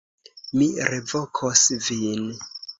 [0.59, 2.29] Mi revokos vin.